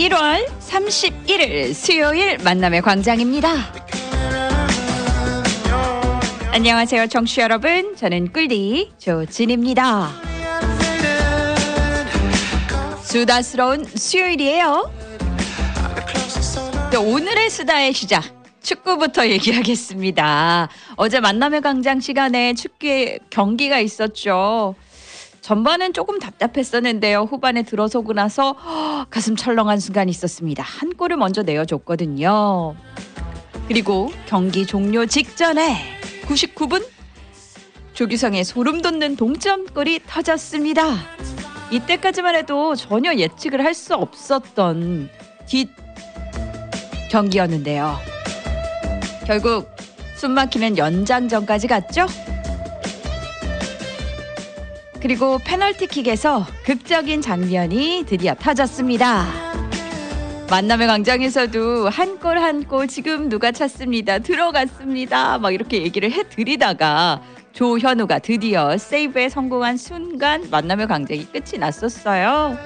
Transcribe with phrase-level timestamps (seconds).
[0.00, 3.52] 1월 31일 수요일 만남의 광장입니다.
[6.52, 7.94] 안녕하세요, 청취 여러분.
[7.96, 10.08] 저는 꿀디 조진입니다.
[13.02, 14.90] 수다스러운 수요일이에요.
[16.92, 18.24] 네, 오늘의 수다의 시작.
[18.62, 20.70] 축구부터 얘기하겠습니다.
[20.96, 24.76] 어제 만남의 광장 시간에 축구의 경기가 있었죠.
[25.50, 27.22] 전반은 조금 답답했었는데요.
[27.22, 30.62] 후반에 들어서고 나서 허, 가슴 철렁한 순간이 있었습니다.
[30.62, 32.76] 한 골을 먼저 내어줬거든요.
[33.66, 35.76] 그리고 경기 종료 직전에
[36.22, 36.86] 99분
[37.94, 40.84] 조규성의 소름 돋는 동점골이 터졌습니다.
[41.72, 45.10] 이때까지만 해도 전혀 예측을 할 수 없었던
[45.48, 45.68] 뒷
[47.10, 47.96] 경기였는데요.
[49.26, 49.68] 결국
[50.14, 52.06] 숨막히는 연장전까지 갔죠.
[55.00, 59.26] 그리고 페널티킥에서 극적인 장면이 드디어 터졌습니다.
[60.50, 64.18] 만남의 광장에서도 한 골 한 골 지금 누가 찼습니다.
[64.18, 65.38] 들어갔습니다.
[65.38, 72.56] 막 이렇게 얘기를 해드리다가 조현우가 드디어 세이브에 성공한 순간 만남의 광장이 끝이 났었어요.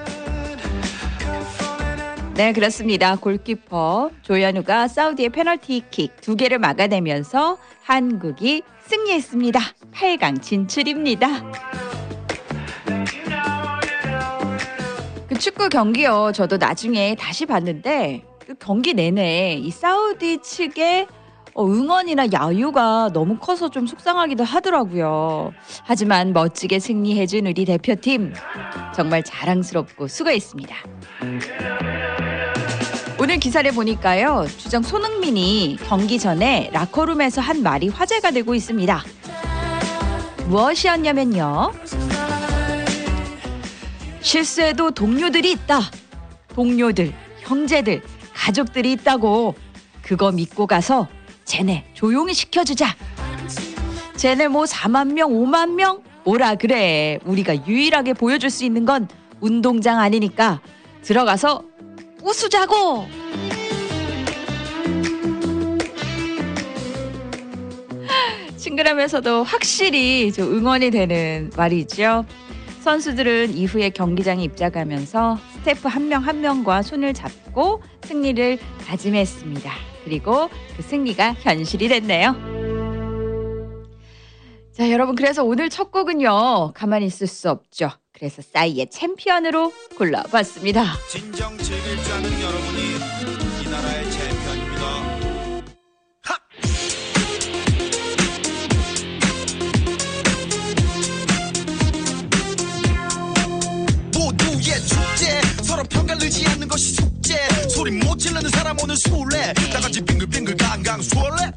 [2.33, 3.15] 네, 그렇습니다.
[3.15, 9.59] 골키퍼 조현우가 사우디의 페널티킥 두 개를 막아내면서 한국이 승리했습니다.
[9.93, 11.29] 8강 진출입니다.
[15.35, 16.31] 그 축구 경기요.
[16.33, 21.07] 저도 나중에 다시 봤는데 그 경기 내내 이 사우디 측의
[21.53, 25.51] 어, 응원이나 야유가 너무 커서 좀 속상하기도 하더라고요.
[25.83, 28.33] 하지만 멋지게 승리해준 우리 대표팀
[28.95, 30.75] 정말 자랑스럽고 수고했습니다.
[33.19, 34.45] 오늘 기사를 보니까요.
[34.57, 39.03] 주장 손흥민이 경기 전에 라커룸에서 한 말이 화제가 되고 있습니다.
[40.47, 41.71] 무엇이었냐면요.
[44.25, 45.79] 실수에도 동료들이 있다.
[46.55, 48.01] 동료들, 형제들,
[48.33, 49.53] 가족들이 있다고.
[50.01, 51.07] 그거 믿고 가서
[51.45, 52.87] 쟤네 조용히 시켜주자.
[54.15, 56.01] 쟤네 뭐 4만 명, 5만 명?
[56.23, 57.19] 뭐라 그래.
[57.23, 59.07] 우리가 유일하게 보여줄 수 있는 건
[59.41, 60.59] 운동장 아니니까
[61.03, 61.61] 들어가서
[62.23, 63.07] 웃으자고.
[68.57, 72.25] 친근하면서도 확실히 좀 응원이 되는 말이죠.
[72.85, 79.71] 선수들은 이후에 경기장에 입장하면서 스태프 한 명 한 명과 손을 잡고 승리를 다짐했습니다.
[80.03, 82.35] 그리고 그 승리가 현실이 됐네요.
[84.71, 86.73] 자, 여러분 그래서 오늘 첫 곡은요.
[86.75, 87.89] 가만히 있을 수 없죠.
[88.13, 90.83] 그래서 싸이의 챔피언으로 골라봤습니다.
[91.09, 93.04] 진정 즐길 줄 아는 여러분이 이
[106.25, 107.37] 평가르지 않는 것이 숙제.
[107.69, 109.53] 소리 못 지르는 사람 오늘 술래.
[109.71, 111.51] 다같이 빙글빙글 강강 술래.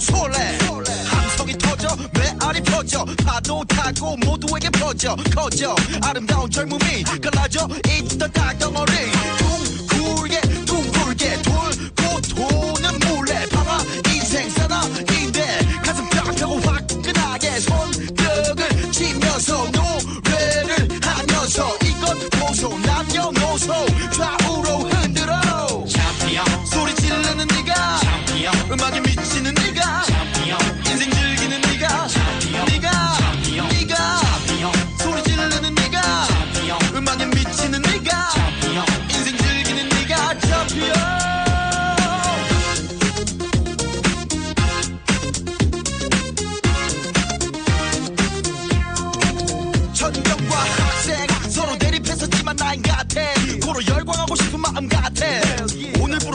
[0.00, 0.58] 술래.
[1.06, 1.96] 함성이 터져.
[2.14, 3.04] 메아리 퍼져.
[3.24, 5.14] 파도 타고 모두에게 퍼져.
[5.34, 5.74] 커져.
[6.02, 7.68] 아름다운 젊음이 갈라져.
[7.86, 8.92] 있던 땅덩어리.
[9.88, 13.46] 둥글게 둥글게 돌고 도는 몰래.
[13.48, 13.78] 방아
[14.12, 23.87] 인생 사나인데 가슴 펴고 화끈하게 손뼉을 치면서 노래를 하면서 이건 고소 남녀노소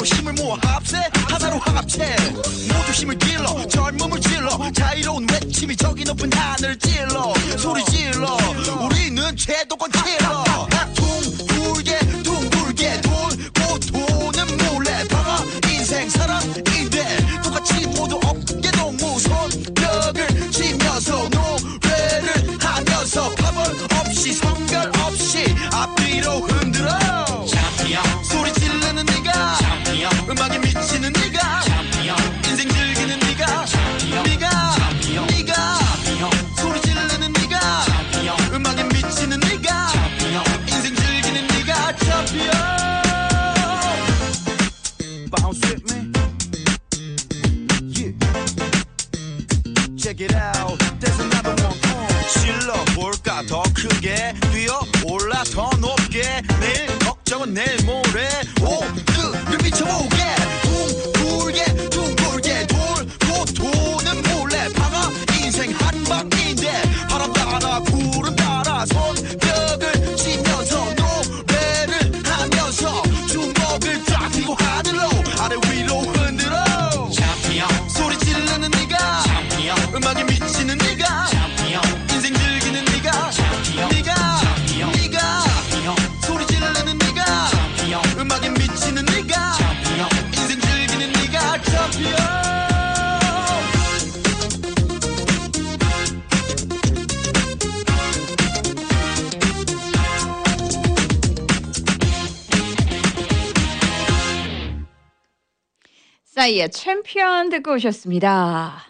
[0.03, 0.97] 오늘부로 힘을 모아 합세.
[1.29, 2.15] 하나로 합체.
[2.35, 4.71] 모두 힘을 길러 젊음을 질러.
[4.73, 7.33] 자유로운 외침이 저기 높은 하늘 찔러.
[7.57, 8.37] 소리 질러.
[8.81, 10.43] 우리는 최도권 킬러
[106.33, 108.83] 싸이의 챔피언 듣고 오셨습니다.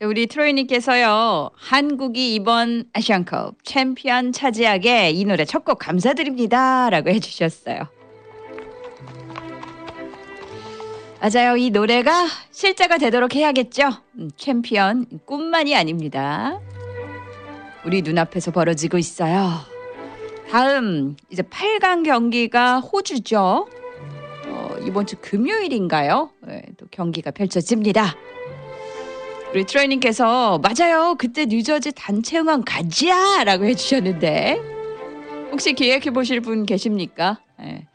[0.00, 6.90] 자, 우리 트로이님께서요, 한국이 이번 아시안컵 챔피언 차지하게 이 노래 첫 곡 감사드립니다.
[6.90, 7.88] 라고 해주셨어요.
[11.22, 11.56] 맞아요.
[11.56, 13.88] 이 노래가 실제가 되도록 해야겠죠.
[14.18, 16.60] 음, 챔피언 꿈만이 아닙니다.
[17.86, 19.52] 우리 눈앞에서 벌어지고 있어요.
[20.50, 23.68] 다음 이제 8강 경기가 호주죠.
[24.54, 26.30] 어, 이번 주 금요일인가요?
[26.46, 28.14] 네, 또 경기가 펼쳐집니다.
[29.52, 31.16] 우리 트레이닝께서 맞아요.
[31.18, 34.60] 그때 뉴저지 단체 응원 가지야라고 해주셨는데
[35.50, 37.40] 혹시 기획해 보실 분 계십니까?
[37.58, 37.86] 네.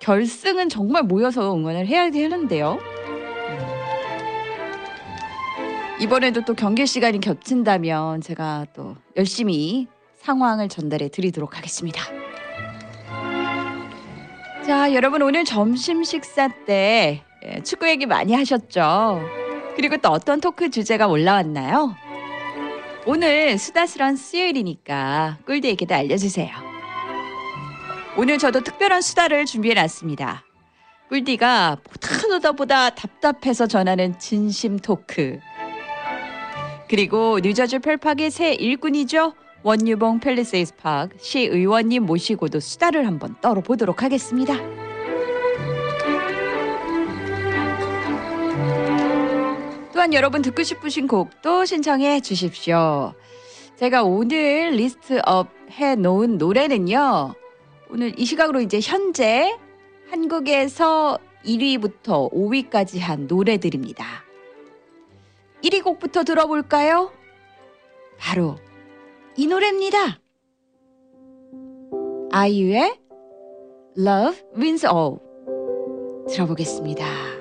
[0.00, 2.78] 결승은 정말 모여서 응원을 해야 되는데요.
[6.00, 12.02] 이번에도 또 경기 시간이 겹친다면 제가 또 열심히 상황을 전달해 드리도록 하겠습니다.
[14.66, 19.20] 자, 여러분 오늘 점심 식사 때 예, 축구 얘기 많이 하셨죠?
[19.76, 21.94] 그리고 또 어떤 talk 주제가 올라왔나요?
[23.04, 26.50] 오늘 수다스런 수요일이니까 꿀디 얘기도 알려주세요.
[28.16, 30.44] 오늘 저도 특별한 수다를 준비해놨습니다.
[31.10, 31.76] 꿀디가
[32.30, 35.40] 보다 보다 답답해서 전하는 진심 talk.
[36.88, 39.34] 그리고 뉴저지 펠팍의 새 일꾼이죠.
[39.64, 44.54] 원유봉 펠리세이스 파크 시의원님 모시고도 수다를 한번 떨어보도록 하겠습니다.
[49.94, 53.14] 또한 여러분 듣고 싶으신 곡도 신청해 주십시오.
[53.76, 57.32] 제가 오늘 리스트업 해 놓은 노래는요.
[57.88, 59.56] 오늘 이 시각으로 이제 현재
[60.10, 64.04] 한국에서 1위부터 5위까지 한 노래들입니다.
[65.62, 67.10] 1위 곡부터 들어볼까요?
[68.18, 68.58] 바로
[69.36, 70.20] 이 노래입니다.
[72.30, 73.00] 아이유의
[73.98, 75.18] Love Wins All
[76.28, 77.33] 들어보겠습니다.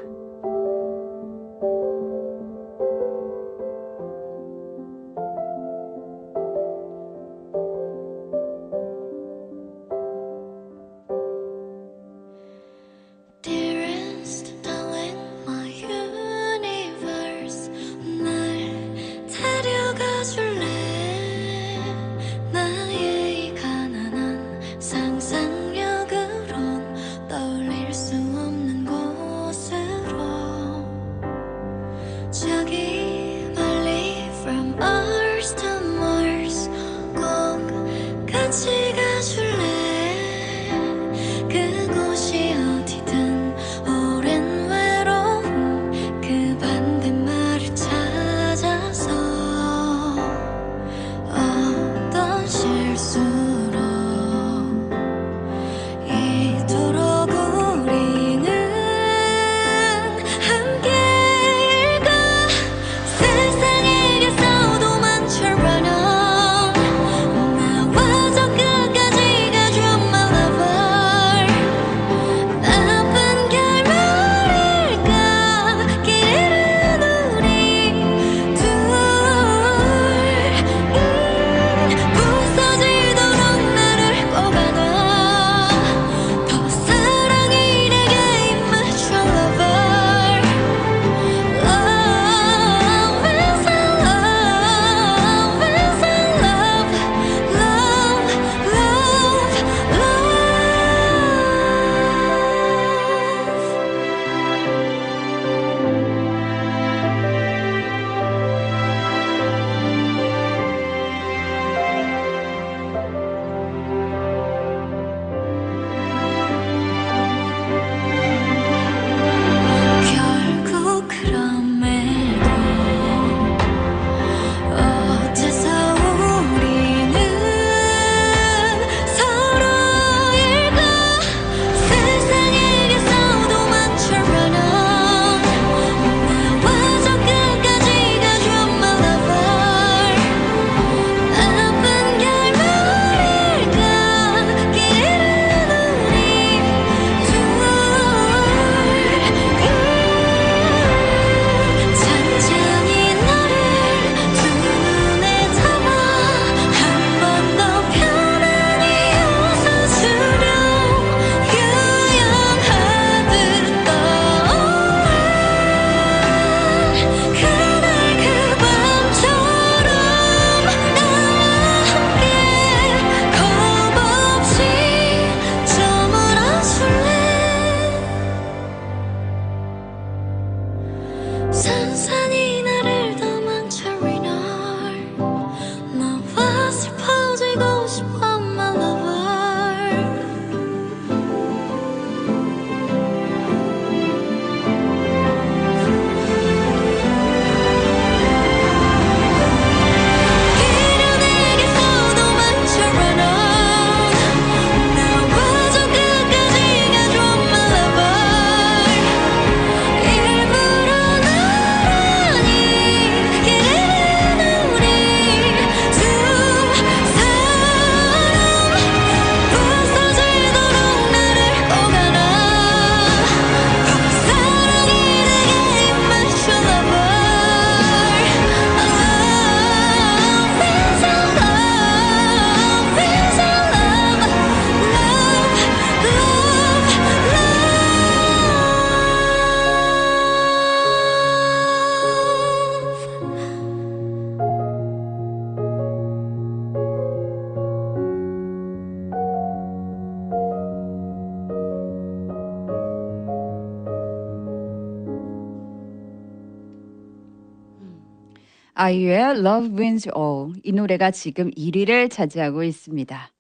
[258.84, 263.32] 아이유의 Love Wins All 이 노래가 지금 1위를 차지하고 있습니다.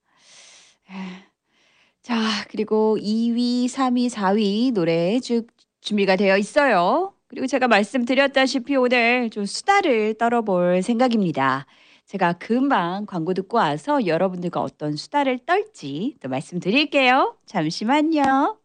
[2.01, 2.15] 자,
[2.49, 5.47] 그리고 2위, 3위, 4위 노래 쭉
[5.81, 7.13] 준비가 되어 있어요.
[7.27, 11.65] 그리고 제가 말씀드렸다시피 오늘 좀 수다를 떨어볼 생각입니다.
[12.05, 17.35] 제가 금방 광고 듣고 와서 여러분들과 어떤 수다를 떨지 또 말씀드릴게요.
[17.47, 18.59] 잠시만요.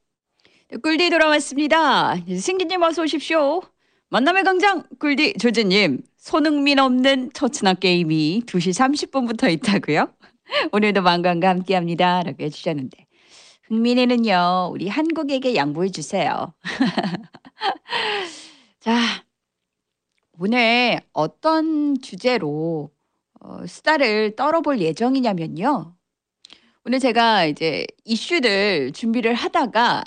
[0.69, 2.15] 네, 꿀디 돌아왔습니다.
[2.17, 3.63] 승기님 어서 오십시오.
[4.11, 10.11] 만남의 광장 꿀디 조제님 손흥민 없는 처츠나 게임이 2시 30분부터 있다고요?
[10.73, 12.23] 오늘도 만관과 함께합니다.
[12.23, 13.07] 라고 해주셨는데
[13.65, 16.55] 흥민이는요 우리 한국에게 양보해 주세요.
[18.81, 18.99] 자
[20.39, 22.91] 오늘 어떤 주제로
[23.41, 25.95] 어, 수다를 떨어볼 예정이냐면요.
[26.87, 30.03] 오늘 제가 이제 이슈들 준비를 하다가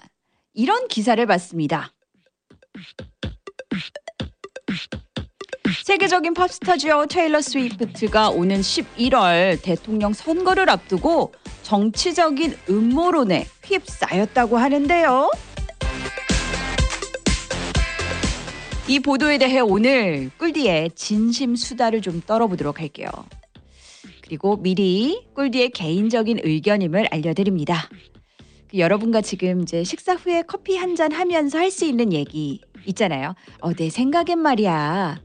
[0.54, 1.94] 이런 기사를 봤습니다.
[5.86, 15.32] 세계적인 팝스타죠 테일러 스위프트가 오는 11월 대통령 선거를 앞두고 정치적인 음모론에 휩싸였다고 하는데요.
[18.88, 23.08] 이 보도에 대해 오늘 꿀디의 진심 수다를 좀 떨어보도록 할게요.
[24.22, 27.90] 그리고 미리 꿀디의 개인적인 의견임을 알려드립니다.
[28.70, 33.36] 그 여러분과 지금 이제 식사 후에 커피 한 잔 하면서 할 수 있는 얘기 있잖아요.
[33.62, 35.20] 어, 내 생각엔 말이야.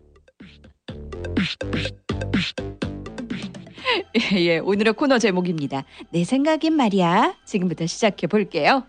[4.32, 5.84] 예, 예, 오늘의 코너 제목입니다.
[6.10, 7.34] 내 생각엔 말이야.
[7.44, 8.84] 지금부터 시작해 볼게요.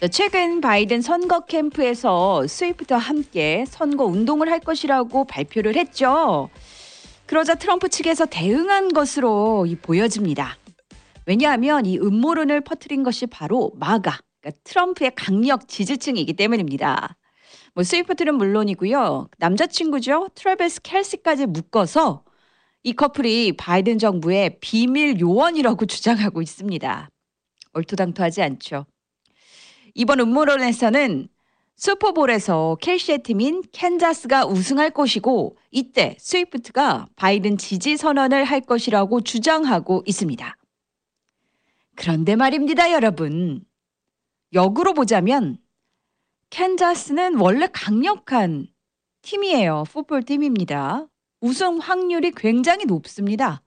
[0.00, 6.50] 자, 최근 바이든 선거 캠프에서 스위프트와 함께 선거 운동을 할 것이라고 발표를 했죠.
[7.26, 10.58] 그러자 트럼프 측에서 대응한 것으로 이 보여집니다.
[11.26, 17.16] 왜냐하면 이 음모론을 퍼뜨린 것이 바로 MAGA, 그러니까 트럼프의 강력 지지층이기 때문입니다.
[17.74, 19.30] 뭐 스위프트는 물론이고요.
[19.38, 20.28] 남자친구죠.
[20.34, 22.24] 트래비스 켈시까지 묶어서
[22.82, 27.10] 이 커플이 바이든 정부의 비밀 요원이라고 주장하고 있습니다.
[27.72, 28.86] 얼토당토하지 않죠.
[29.94, 31.28] 이번 음모론에서는
[31.76, 40.56] 슈퍼볼에서 켈시의 팀인 캔자스가 우승할 것이고 이때 스위프트가 바이든 지지 선언을 할 것이라고 주장하고 있습니다.
[41.96, 43.64] 그런데 말입니다, 여러분.
[44.52, 45.58] 역으로 보자면
[46.50, 48.68] 캔자스는 원래 강력한
[49.22, 49.84] 팀이에요.
[49.90, 51.06] 풋볼 팀입니다.
[51.40, 53.62] 우승 확률이 굉장히 높습니다.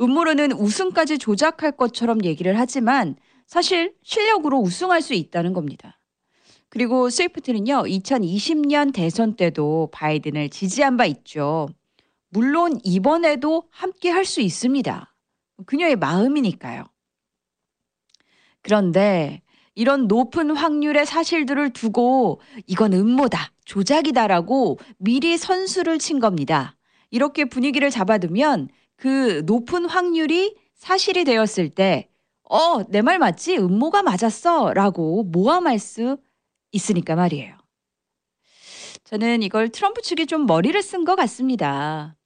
[0.00, 6.00] 음모론은 우승까지 조작할 것처럼 얘기를 하지만 사실 실력으로 우승할 수 있다는 겁니다.
[6.68, 11.68] 그리고 스위프트는요, 2020년 대선 때도 바이든을 지지한 바 있죠.
[12.30, 15.14] 물론 이번에도 함께 할 수 있습니다.
[15.66, 16.84] 그녀의 마음이니까요.
[18.62, 19.42] 그런데
[19.74, 26.76] 이런 높은 확률의 사실들을 두고 이건 음모다, 조작이다라고 미리 선수를 친 겁니다.
[27.10, 32.08] 이렇게 분위기를 잡아두면 그 높은 확률이 사실이 되었을 때,
[32.48, 33.56] 어, 내 말 맞지?
[33.58, 34.74] 음모가 맞았어.
[34.74, 36.18] 라고 모함할 수
[36.72, 37.56] 있으니까 말이에요.
[39.04, 42.16] 저는 이걸 트럼프 측이 좀 머리를 쓴 것 같습니다.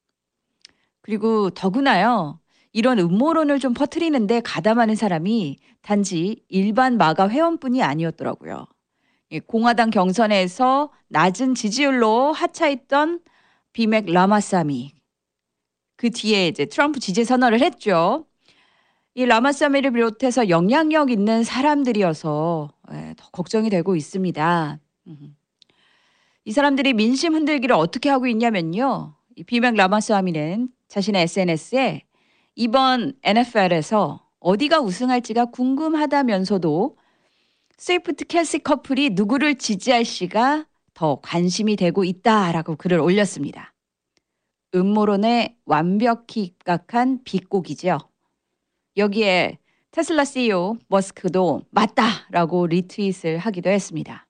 [1.02, 2.40] 그리고 더구나요.
[2.76, 8.66] 이런 음모론을 좀 퍼뜨리는데 가담하는 사람이 단지 일반 마가 회원뿐이 아니었더라고요.
[9.47, 13.21] 공화당 경선에서 낮은 지지율로 하차했던
[13.73, 14.92] 비맥 라마사미.
[15.97, 18.26] 그 뒤에 이제 트럼프 지지 선언을 했죠.
[19.14, 24.78] 이 라마사미를 비롯해서 영향력 있는 사람들이어서 예, 더 걱정이 되고 있습니다.
[26.45, 29.14] 이 사람들이 민심 흔들기를 어떻게 하고 있냐면요.
[29.35, 32.05] 이 비벡 라마사미는 자신의 SNS에
[32.58, 36.96] 이번 NFL에서 어디가 우승할지가 궁금하다면서도
[37.76, 43.75] 스위프트 켈시 커플이 누구를 지지할지가 더 관심이 되고 있다라고 글을 올렸습니다.
[44.75, 47.98] 음모론에 완벽히 입각한 비꼬기죠.
[48.96, 49.58] 여기에
[49.90, 54.26] 테슬라 CEO 머스크도 맞다라고 retweet을 하기도 했습니다.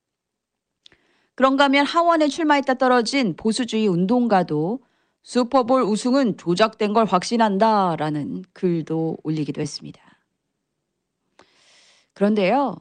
[1.35, 4.81] 그런가 하면 하원에 출마했다 떨어진 보수주의 운동가도
[5.27, 10.01] 슈퍼볼 우승은 조작된 걸 확신한다 라는 글도 올리기도 했습니다.
[12.13, 12.77] 그런데요,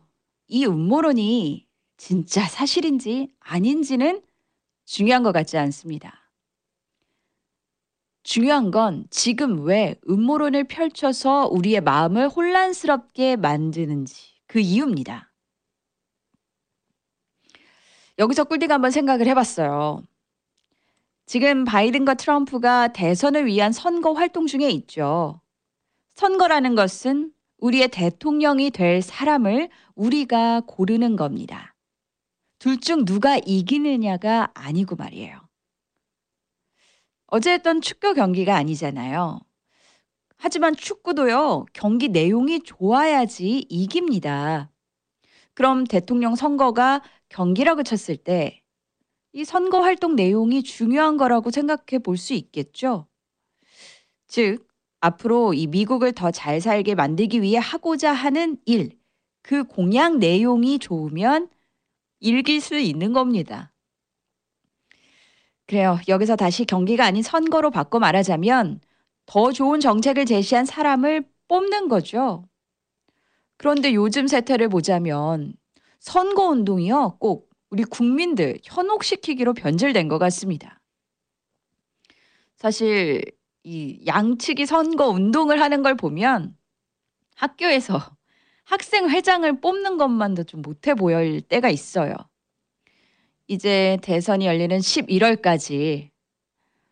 [0.47, 1.67] 이 음모론이
[1.97, 4.23] 진짜 사실인지 아닌지는
[4.85, 6.31] 중요한 것 같지 않습니다.
[8.23, 15.33] 중요한 건 지금 왜 음모론을 펼쳐서 우리의 마음을 혼란스럽게 만드는지 그 이유입니다.
[18.21, 20.05] 여기서 꿀디가 한번 생각을 해봤어요.
[21.27, 25.41] 지금 바이든과 트럼프가 대선을 위한 선거 활동 중에 있죠.
[26.15, 31.75] 선거라는 것은 우리의 대통령이 될 사람을 우리가 고르는 겁니다.
[32.59, 35.41] 둘 중 누가 이기느냐가 아니고 말이에요.
[37.27, 39.41] 어제 했던 축구 경기가 아니잖아요.
[40.39, 44.71] 하지만 축구도요, 경기 내용이 좋아야지 이깁니다.
[45.55, 48.63] 그럼 대통령 선거가 경기라고 쳤을 때
[49.37, 53.07] 이 선거 활동 내용이 중요한 거라고 생각해 볼 수 있겠죠.
[54.29, 54.67] 즉,
[55.01, 58.99] 앞으로 이 미국을 더 잘 살게 만들기 위해 하고자 하는 일,
[59.43, 61.51] 그 공약 내용이 좋으면
[62.21, 63.75] 읽을 수 있는 겁니다.
[65.67, 65.99] 그래요.
[66.09, 68.81] 여기서 다시 경기가 아닌 선거로 바꿔 말하자면
[69.27, 72.49] 더 좋은 정책을 제시한 사람을 뽑는 거죠.
[73.59, 75.53] 그런데 요즘 세태를 보자면
[75.99, 77.19] 선거 운동이요.
[77.21, 80.81] 꼭 우리 국민들 현혹시키기로 변질된 것 같습니다.
[82.57, 83.23] 사실
[83.65, 86.57] 이 양측이 선거 운동을 하는 걸 보면
[87.35, 87.99] 학교에서
[88.65, 92.15] 학생 회장을 뽑는 것만도 좀 못해 보일 때가 있어요.
[93.49, 96.11] 이제 대선이 열리는 11월까지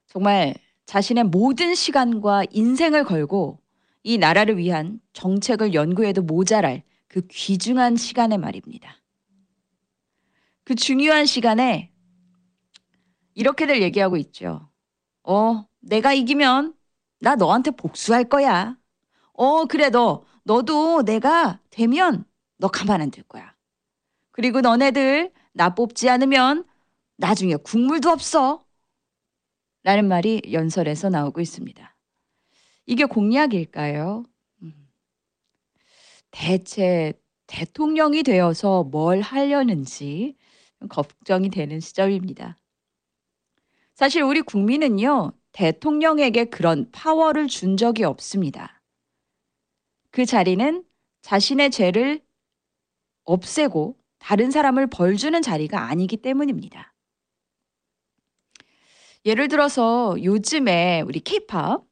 [0.07, 0.55] 정말
[0.87, 3.59] 자신의 모든 시간과 인생을 걸고
[4.05, 9.04] 이 나라를 위한 정책을 연구해도 모자랄 그 귀중한 시간에 말입니다.
[10.65, 11.91] 그 중요한 시간에
[13.35, 14.69] 이렇게들 얘기하고 있죠.
[15.25, 16.75] 어, 내가 이기면
[17.21, 18.77] 나 너한테 복수할 거야.
[19.35, 22.25] 어, 그래, 너, 너도 내가 되면
[22.59, 23.55] 너 가만 안 둘 거야.
[24.33, 26.67] 그리고 너네들 나 뽑지 않으면
[27.17, 28.65] 나중에 국물도 없어.
[29.85, 31.97] 라는 말이 연설에서 나오고 있습니다.
[32.87, 34.25] 이게 공약일까요?
[34.63, 34.89] 음.
[36.31, 37.13] 대체
[37.47, 40.37] 대통령이 되어서 뭘 하려는지
[40.89, 42.57] 걱정이 되는 시점입니다.
[43.95, 48.83] 사실 우리 국민은요, 대통령에게 그런 파워를 준 적이 없습니다.
[50.11, 50.85] 그 자리는
[51.23, 52.21] 자신의 죄를
[53.25, 56.95] 없애고 다른 사람을 벌 주는 자리가 아니기 때문입니다.
[59.25, 61.83] 예를 들어서 요즘에 우리 케이팝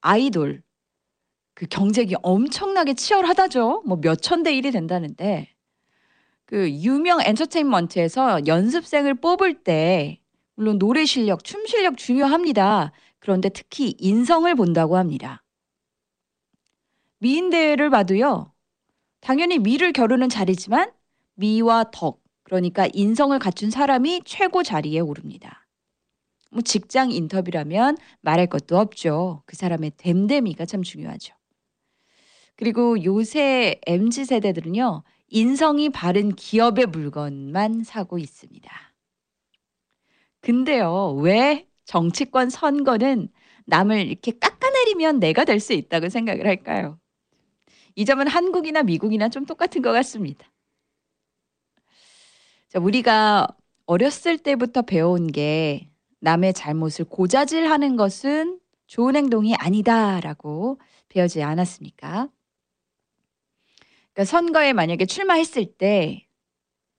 [0.00, 0.62] 아이돌
[1.54, 3.82] 그 경쟁이 엄청나게 치열하다죠.
[3.86, 5.54] 뭐 몇 천 대 1이 된다는데
[6.50, 10.18] 그 유명 엔터테인먼트에서 연습생을 뽑을 때
[10.56, 12.90] 물론 노래 실력, 춤 실력 중요합니다.
[13.20, 15.44] 그런데 특히 인성을 본다고 합니다.
[17.20, 18.52] 미인 대회를 봐도요.
[19.20, 20.90] 당연히 미를 겨루는 자리지만
[21.36, 25.68] 미와 덕, 그러니까 인성을 갖춘 사람이 최고 자리에 오릅니다.
[26.50, 29.44] 뭐 직장 인터뷰라면 말할 것도 없죠.
[29.46, 31.32] 그 사람의 됨됨이가 참 중요하죠.
[32.56, 35.04] 그리고 요새 MZ 세대들은요.
[35.30, 38.70] 인성이 바른 기업의 물건만 사고 있습니다.
[40.40, 41.14] 근데요.
[41.20, 43.28] 왜 정치권 선거는
[43.66, 46.98] 남을 이렇게 깎아내리면 내가 될 수 있다고 생각을 할까요?
[47.94, 50.46] 이 점은 한국이나 미국이나 좀 똑같은 것 같습니다.
[52.68, 53.48] 자, 우리가
[53.86, 55.88] 어렸을 때부터 배운 게
[56.20, 62.28] 남의 잘못을 고자질하는 것은 좋은 행동이 아니다라고 배우지 않았습니까?
[64.12, 66.26] 그러니까 선거에 만약에 출마했을 때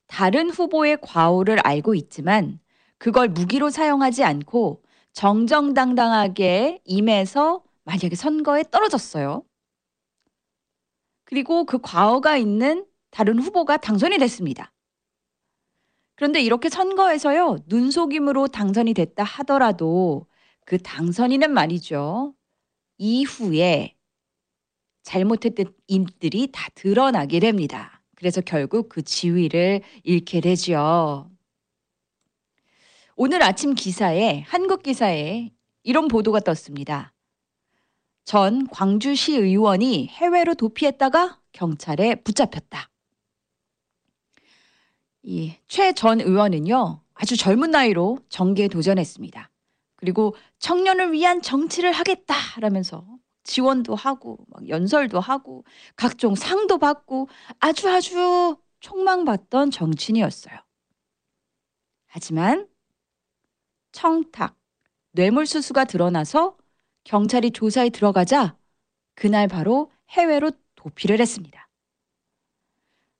[0.07, 2.59] 다른 후보의 과오를 알고 있지만
[2.97, 9.43] 그걸 무기로 사용하지 않고 정정당당하게 임해서 만약에 선거에 떨어졌어요.
[11.23, 14.73] 그리고 그 과오가 있는 다른 후보가 당선이 됐습니다.
[16.15, 20.27] 그런데 이렇게 선거에서요, 눈속임으로 당선이 됐다 하더라도
[20.65, 22.35] 그 당선인은 말이죠.
[22.97, 23.95] 이후에
[25.03, 28.01] 잘못했던 인들이 다 드러나게 됩니다.
[28.15, 31.29] 그래서 결국 그 지위를 잃게 되죠.
[33.15, 35.51] 오늘 아침 기사에, 한국 기사에
[35.83, 37.13] 이런 보도가 떴습니다.
[38.23, 42.89] 전 광주시 의원이 해외로 도피했다가 경찰에 붙잡혔다.
[45.23, 49.49] 이 최 전 의원은요, 아주 젊은 나이로 정계에 도전했습니다.
[49.95, 53.05] 그리고 청년을 위한 정치를 하겠다라면서
[53.43, 55.63] 지원도 하고 막 연설도 하고
[55.95, 60.55] 각종 상도 받고 아주 아주 촉망받던 정치인이었어요.
[62.07, 62.67] 하지만
[63.91, 64.57] 청탁,
[65.11, 66.57] 뇌물수수가 드러나서
[67.03, 68.57] 경찰이 조사에 들어가자
[69.15, 71.69] 그날 바로 해외로 도피를 했습니다.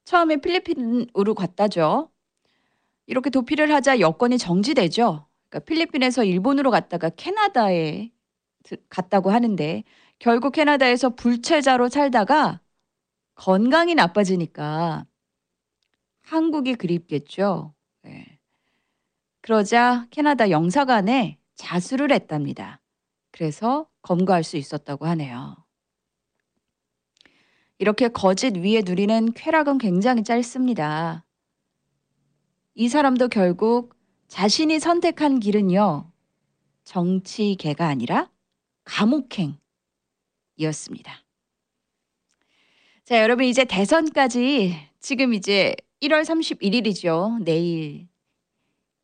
[0.05, 2.11] 처음에 필리핀으로 갔다죠.
[3.05, 5.27] 이렇게 도피를 하자 여권이 정지되죠.
[5.49, 8.11] 그러니까 필리핀에서 일본으로 갔다가 캐나다에
[8.89, 9.83] 갔다고 하는데
[10.21, 12.61] 결국 캐나다에서 불체자로 살다가
[13.33, 15.07] 건강이 나빠지니까
[16.21, 17.73] 한국이 그립겠죠.
[18.03, 18.37] 네.
[19.41, 22.79] 그러자 캐나다 영사관에 자수를 했답니다.
[23.31, 25.55] 그래서 검거할 수 있었다고 하네요.
[27.79, 31.25] 이렇게 거짓 위에 누리는 쾌락은 굉장히 짧습니다.
[32.75, 33.95] 이 사람도 결국
[34.27, 36.11] 자신이 선택한 길은요,
[36.83, 38.29] 정치계가 아니라
[38.83, 39.60] 감옥행
[40.57, 41.23] 이었습니다.
[43.03, 47.43] 자, 여러분 이제 대선까지 지금 이제 1월 31일이죠.
[47.43, 48.07] 내일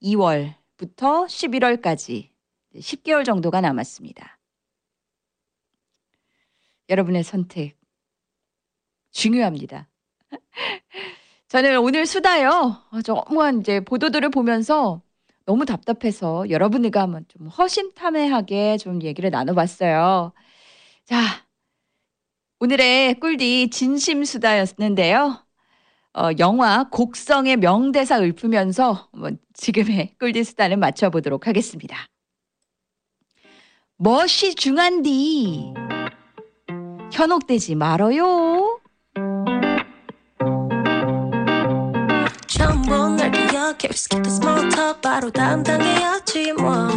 [0.01, 2.29] 2월부터 11월까지
[2.75, 4.39] 10개월 정도가 남았습니다.
[6.89, 7.77] 여러분의 선택
[9.12, 9.88] 중요합니다.
[11.49, 12.81] 저는 오늘 수다요.
[12.91, 15.01] 어, 정말 이제 보도들을 보면서
[15.45, 20.33] 너무 답답해서 여러분들과 한번 좀 허심탄회하게 좀 얘기를 나눠봤어요.
[21.07, 21.15] 자,
[22.59, 25.41] 오늘의 꿀디 진심 수다였는데요.
[26.13, 31.95] 어, 영화 곡성의 명대사 읊으면서 한번 지금의 꿀디 수다를 맞춰보도록 하겠습니다.
[33.95, 35.73] 멋이 중한디
[37.13, 38.81] 현혹되지 말어요.
[42.47, 46.89] 처음 본날 기억해 Skip the 바로 담당해야지 뭐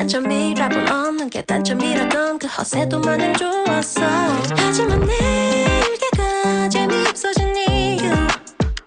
[0.00, 4.00] 단점이라곤 없는 게 단점이라던 그 허세도 마냥 좋았어.
[4.56, 8.08] 하지만 내일가 재미없어진 이유.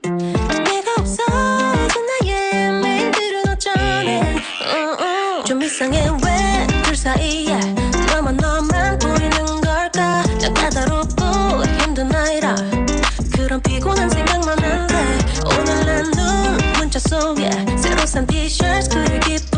[0.02, 4.42] 내가 없어진 나의 메일들은 어쩌네.
[4.66, 5.44] 어, 어.
[5.44, 6.10] 좀 이상해.
[6.26, 7.60] 왜 둘 사이에
[8.12, 10.24] 너만 너만 보이는 걸까?
[10.42, 12.56] 난 까다롭고 힘든 나이라.
[13.36, 14.96] 그런 피곤한 생각만 한데
[15.46, 19.53] 오늘 난눈 문자 속에 새로 산 티셔츠 그리 기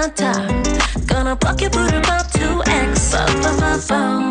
[0.00, 4.29] Gonna block you 부를 법 2X 빠빠빠밤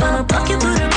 [0.00, 0.89] gonna fuck you to the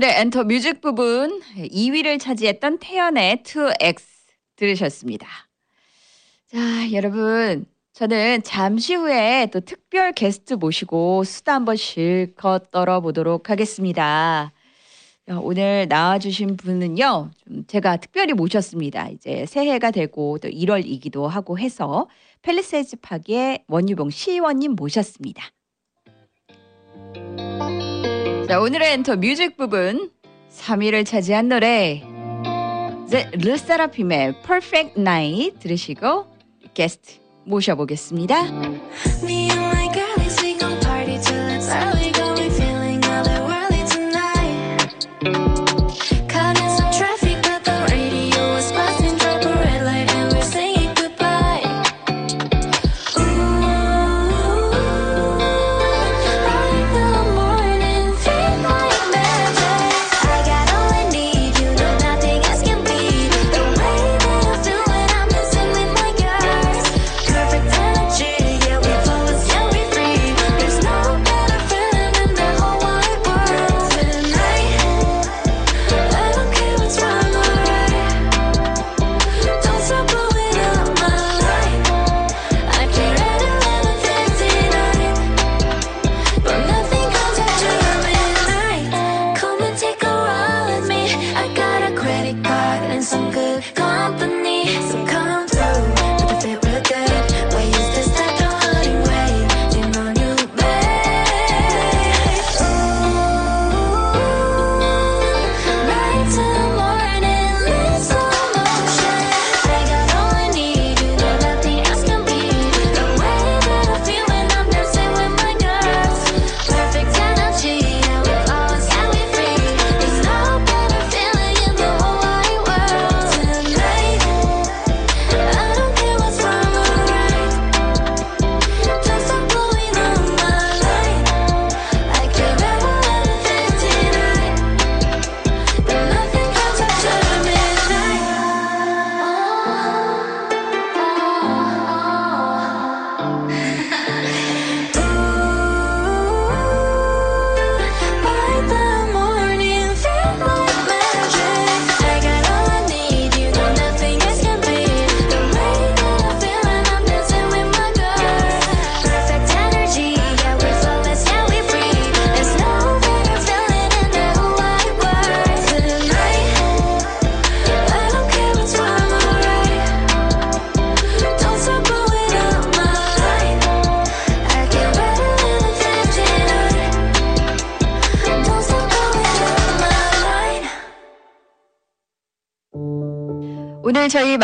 [0.00, 4.00] 오늘의 enter music 부분 2위를 차지했던 태연의 2X
[4.56, 5.26] 들으셨습니다.
[6.50, 7.66] 자, 여러분.
[7.92, 14.52] 저는 잠시 후에 또 특별 게스트 모시고 수다 한번 실컷 떨어보도록 하겠습니다.
[15.28, 19.10] 자, 오늘 나와주신 분은요, 좀 제가 특별히 모셨습니다.
[19.10, 22.08] 이제 새해가 되고 또 1월이기도 하고 해서
[22.40, 25.50] 펠리세이즈 파크의 원유봉 시의원님 모셨습니다.
[28.48, 30.10] 자, 오늘의 엔터 뮤직 부분
[30.50, 32.02] 3위를 차지한 노래
[33.06, 36.26] 이제 르세라핌의 Perfect Night 들으시고
[36.74, 38.42] 게스트 모셔보겠습니다.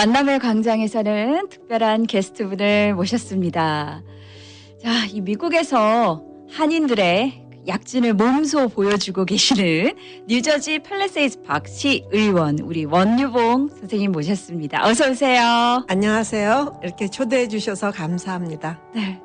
[0.07, 4.05] 만남의 광장에서는 특별한 게스트분을 모셨습니다.
[4.81, 9.95] 자, 이 미국에서 한인들의 약진을 몸소 보여주고 계시는
[10.29, 14.87] 뉴저지 팰리세이즈 파크 시의원 우리 원유봉 선생님 모셨습니다.
[14.87, 15.85] 어서 오세요.
[15.89, 16.81] 안녕하세요.
[16.85, 18.81] 이렇게 초대해 주셔서 감사합니다.
[18.95, 19.21] 네.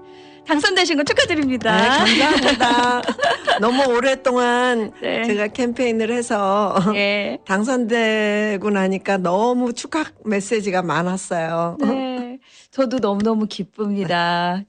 [0.48, 1.98] 당선되신 거 네, 축하드립니다.
[2.00, 3.02] 감사합니다.
[3.62, 5.24] 너무 오랫동안 네.
[5.26, 7.38] 제가 캠페인을 해서 예.
[7.46, 11.78] 당선되고 나니까 너무 축하 메시지가 많았어요.
[11.82, 12.40] 네.
[12.72, 14.64] 저도 너무너무 기쁩니다.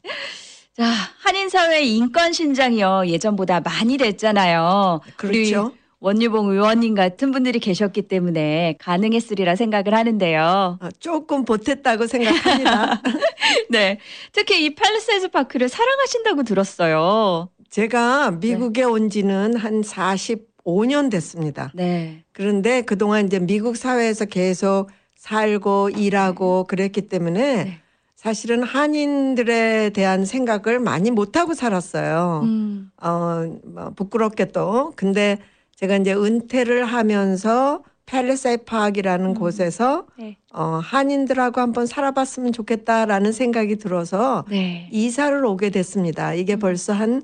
[0.74, 0.84] 자,
[1.18, 3.04] 한인사회 인권신장이요.
[3.06, 5.00] 예전보다 많이 됐잖아요.
[5.16, 5.72] 그렇죠.
[6.00, 10.78] 원유봉 의원님 같은 분들이 계셨기 때문에 가능했으리라 생각을 하는데요.
[10.80, 13.00] 어, 조금 보탰다고 생각합니다.
[13.70, 13.98] 네.
[14.32, 17.50] 특히 이 팰리세이즈 파크를 사랑하신다고 들었어요.
[17.70, 21.70] 제가 미국에 온 지는 한 45년 됐습니다.
[21.74, 22.24] 네.
[22.32, 27.82] 그런데 그동안 이제 미국 사회에서 계속 살고 일하고 그랬기 때문에 네.
[28.22, 32.42] 사실은 한인들에 대한 생각을 많이 못하고 살았어요.
[32.44, 32.92] 음.
[33.02, 34.92] 어, 뭐 부끄럽게도.
[34.94, 35.38] 근데
[35.74, 40.36] 제가 이제 은퇴를 하면서 팰리사이 파크이라는 곳에서 네.
[40.52, 44.88] 어, 한인들하고 한번 살아봤으면 좋겠다라는 생각이 들어서 네.
[44.92, 46.32] 이사를 오게 됐습니다.
[46.32, 47.22] 이게 벌써 한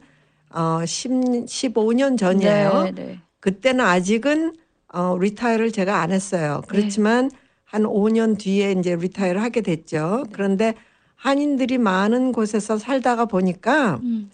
[0.50, 1.10] 어, 10,
[1.46, 2.82] 15년 전이에요.
[2.86, 3.18] 네, 네.
[3.38, 4.56] 그때는 아직은
[4.92, 6.62] 어, retire를 제가 안 했어요.
[6.66, 7.30] 그렇지만
[7.62, 10.24] 한 5년 뒤에 이제 retire를 하게 됐죠.
[10.32, 10.74] 그런데
[11.18, 14.30] 한인들이 많은 곳에서 살다가 보니까 음.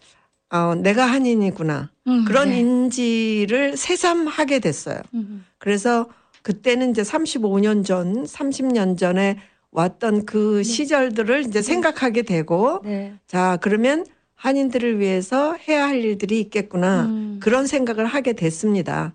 [0.50, 1.90] 어, 내가 한인이구나.
[2.06, 2.60] 음, 그런 네.
[2.60, 5.00] 인지를 새삼하게 됐어요.
[5.14, 5.44] 음.
[5.58, 6.08] 그래서
[6.42, 9.38] 그때는 이제 35년 전, 30년 전에
[9.70, 13.14] 왔던 그 시절들을 이제 생각하게 되고 네.
[13.26, 17.06] 자, 그러면 한인들을 위해서 해야 할 일들이 있겠구나.
[17.06, 17.40] 음.
[17.42, 19.14] 그런 생각을 하게 됐습니다.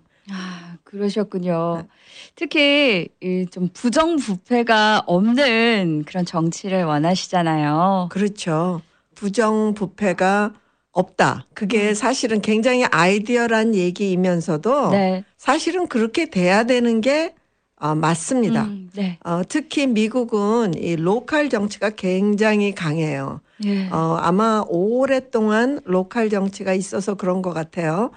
[0.90, 1.86] 아, 그러셨군요.
[2.34, 8.08] 특히 이 좀 부정부패가 없는 그런 정치를 원하시잖아요.
[8.10, 8.82] 그렇죠.
[9.14, 10.52] 부정부패가
[10.92, 11.46] 없다.
[11.54, 15.24] 그게 사실은 굉장히 ideal한 얘기이면서도 네.
[15.38, 17.34] 사실은 그렇게 돼야 되는 게
[17.76, 18.64] 어, 맞습니다.
[18.64, 19.18] 음, 네.
[19.24, 23.40] 어, 특히 미국은 이 local 정치가 굉장히 강해요.
[23.64, 23.88] 예.
[23.90, 28.10] 어, 아마 오랫동안 local 정치가 있어서 그런 것 같아요.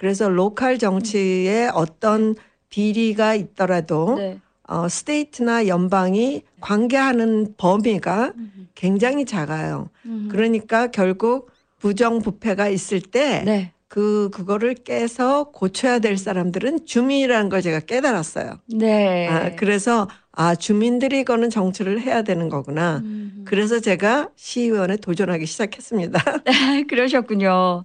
[0.00, 2.34] 그래서 local 정치에 어떤
[2.70, 4.38] 비리가 있더라도 네.
[4.66, 8.32] 어, state나 연방이 관계하는 범위가
[8.74, 9.90] 굉장히 작아요.
[10.06, 10.28] 음.
[10.30, 13.72] 그러니까 결국 부정부패가 있을 때 네.
[13.88, 18.58] 그 그거를 깨서 고쳐야 될 사람들은 주민이라는 걸 제가 깨달았어요.
[18.68, 19.28] 네.
[19.28, 23.02] 아, 그래서 아 주민들이 이거는 정치를 해야 되는 거구나.
[23.04, 23.44] 음.
[23.44, 26.22] 그래서 제가 시의원에 도전하기 시작했습니다.
[26.88, 27.84] 그러셨군요.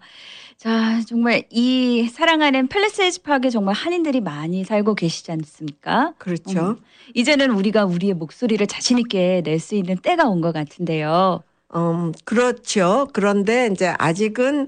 [0.57, 6.13] 자, 정말 이 사랑하는 팰리세이즈 파크에 정말 한인들이 많이 살고 계시지 않습니까?
[6.17, 6.59] 그렇죠.
[6.69, 6.75] 음.
[7.13, 11.43] 이제는 우리가 우리의 목소리를 자신 있게 낼 수 있는 때가 온 것 같은데요.
[11.75, 13.07] 음, 그렇죠.
[13.13, 14.67] 그런데 이제 아직은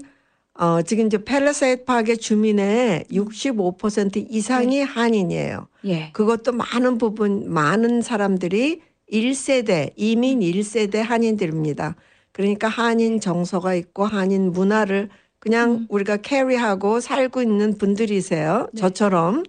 [0.54, 5.68] 어, 지금 이제 팰리세이드 파크의 주민의 65% 이상이 한인이에요.
[5.86, 6.10] 예.
[6.12, 11.94] 그것도 많은 부분, 많은 사람들이 1세대, 이민 1세대 한인들입니다.
[12.32, 15.08] 그러니까 한인 정서가 있고 한인 문화를
[15.48, 18.68] 그냥 우리가 캐리하고 살고 있는 분들이세요.
[18.76, 19.44] 저처럼.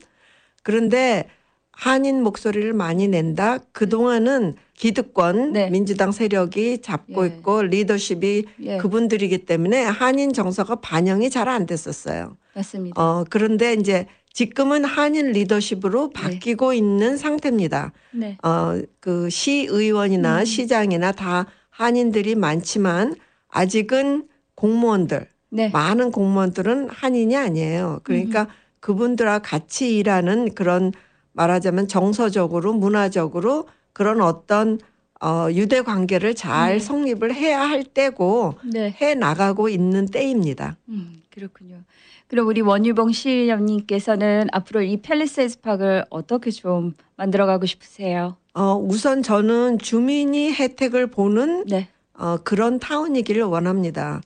[0.64, 1.28] 그런데
[1.74, 3.58] 한인 목소리를 많이 낸다.
[3.74, 5.70] 그동안은 기득권, 네.
[5.70, 7.28] 민주당 세력이 잡고 예.
[7.28, 8.78] 있고 리더십이 예.
[8.78, 12.38] 그분들이기 때문에 한인 정서가 반영이 잘 안 됐었어요.
[12.56, 13.02] 맞습니다.
[13.02, 17.92] 어, 그런데 이제 지금은 한인 리더십으로 바뀌고 있는 상태입니다.
[18.12, 18.38] 네.
[18.42, 23.16] 어, 그 시의원이나 시장이나 다 한인들이 많지만
[23.50, 25.70] 아직은 공무원들, 네.
[25.70, 28.00] 많은 공무원들은 한인이 아니에요.
[28.04, 28.48] 그러니까
[28.80, 30.92] 그분들과 같이 일하는 그런
[31.34, 34.80] 말하자면 정서적으로 문화적으로 그런 어떤
[35.22, 38.96] 어, 유대 관계를 잘 성립을 해야 할 때고 네.
[39.02, 40.78] 해 나가고 있는 때입니다.
[40.88, 41.84] 음, 그렇군요.
[42.28, 48.38] 그럼 우리 원유봉 시장님께서는 앞으로 이 팰리세이즈 파크를 어떻게 좀 만들어가고 싶으세요?
[48.54, 51.90] 어, 우선 저는 주민이 혜택을 보는 네.
[52.20, 54.22] 어, 그런 town이기를 원합니다.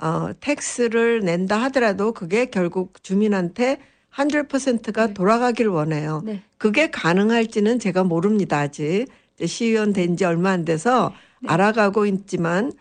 [0.00, 3.78] 어, tax를 낸다 하더라도 그게 결국 주민한테
[4.14, 6.22] 100%가 돌아가길 원해요.
[6.24, 6.42] 네.
[6.58, 8.58] 그게 가능할지는 제가 모릅니다.
[8.58, 9.06] 아직
[9.44, 11.48] 시의원 된 지 얼마 안 돼서 네.
[11.48, 12.72] 알아가고 있지만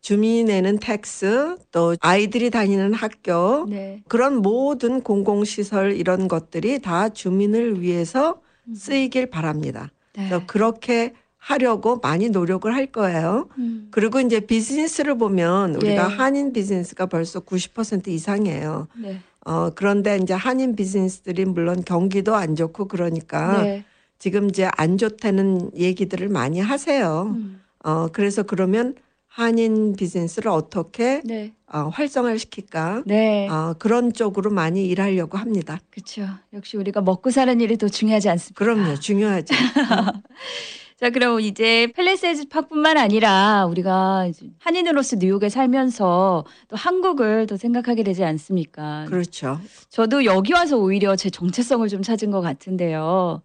[0.00, 4.02] 주민이 내는 tax 또 아이들이 다니는 학교 네.
[4.08, 8.40] 그런 모든 공공시설 이런 것들이 다 주민을 위해서
[8.74, 9.90] 쓰이길 바랍니다.
[10.16, 10.28] 네.
[10.28, 11.12] 그래서 그렇게
[11.46, 13.48] 하려고 많이 노력을 할 거예요.
[13.58, 13.86] 음.
[13.92, 16.14] 그리고 이제 비즈니스를 보면 우리가 예.
[16.16, 18.88] 한인 비즈니스가 벌써 90% 이상이에요.
[19.00, 19.20] 네.
[19.44, 23.84] 어, 그런데 이제 한인 비즈니스들이 물론 경기도 안 좋고 그러니까 네.
[24.18, 27.32] 지금 이제 안 좋다는 얘기들을 많이 하세요.
[27.36, 27.62] 음.
[27.84, 28.96] 어, 그래서 그러면
[29.28, 31.52] 한인 비즈니스를 어떻게 네.
[31.72, 33.04] 어, 활성화를 시킬까?
[33.06, 33.48] 네.
[33.48, 35.78] 어, 그런 쪽으로 많이 일하려고 합니다.
[35.92, 36.26] 그렇죠.
[36.52, 38.64] 역시 우리가 먹고 사는 일이 더 중요하지 않습니까?
[38.64, 39.54] 그럼요, 중요하죠.
[40.98, 44.30] 자, 그럼 이제 팰리세이즈 팍뿐만 아니라 우리가
[44.60, 49.04] 한인으로서 뉴욕에 살면서 또 한국을 더 생각하게 되지 않습니까?
[49.06, 49.60] 그렇죠.
[49.90, 53.42] 저도 여기 와서 오히려 제 정체성을 좀 찾은 것 같은데요.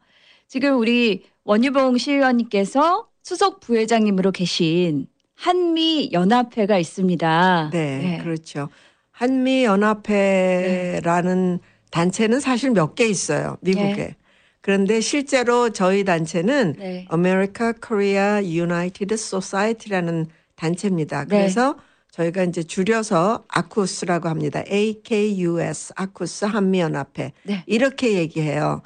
[0.48, 7.72] 지금 우리 원유봉 시의원님께서 수석 부회장님으로 계신 한미 연합회가 있습니다.
[7.74, 8.70] 네, 그렇죠.
[9.12, 11.60] 한미 연합회라는
[11.92, 13.94] 단체는 사실 몇 개 있어요, 미국에.
[13.96, 14.16] 네.
[14.62, 17.08] 그런데 실제로 저희 단체는 네.
[17.12, 21.26] America Korea United Society라는 단체입니다.
[21.26, 21.38] 네.
[21.38, 21.76] 그래서
[22.12, 24.64] 저희가 이제 줄여서 아쿠스라고 합니다.
[24.70, 27.32] AKUS, 아쿠스 한미연합회.
[27.44, 27.64] 네.
[27.66, 28.82] 이렇게 얘기해요.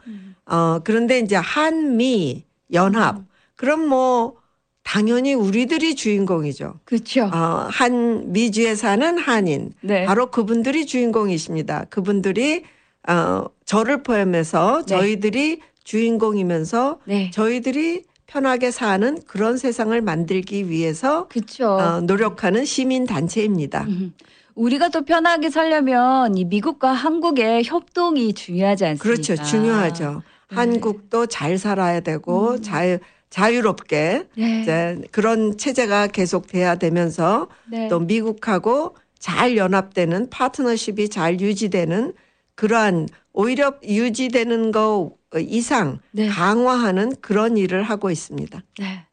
[0.46, 3.18] 어, 그런데 이제 한미 연합.
[3.18, 3.28] 음.
[3.56, 4.36] 그럼 뭐
[4.84, 6.80] 당연히 우리들이 주인공이죠.
[6.86, 7.26] 그렇죠.
[7.26, 9.74] 어, 한 미주에 사는 한인.
[9.82, 10.06] 네.
[10.06, 11.86] 바로 그분들이 주인공이십니다.
[11.90, 12.64] 그분들이
[13.08, 14.96] 어, 저를 포함해서 네.
[14.96, 17.30] 저희들이 주인공이면서 네.
[17.32, 21.28] 저희들이 편하게 사는 그런 세상을 만들기 위해서.
[21.68, 23.84] 어, 노력하는 시민 단체입니다.
[23.84, 24.14] 음.
[24.56, 29.04] 우리가 더 편하게 살려면 이 미국과 한국의 협동이 중요하지 않습니까?
[29.04, 29.36] 그렇죠.
[29.44, 30.24] 중요하죠.
[30.50, 30.56] 네.
[30.56, 32.62] 한국도 잘 살아야 되고 음.
[32.62, 32.98] 자유
[33.30, 34.62] 자유롭게 네.
[34.62, 37.90] 이제 그런 체제가 계속 돼야 되면서 네.
[37.90, 42.14] 또 미국하고 잘 연합되는 파트너십이 잘 유지되는
[42.56, 46.28] 그러한 오히려 유지되는 거 이상 네.
[46.28, 48.64] 강화하는 그런 일을 하고 있습니다.
[48.80, 49.06] 네.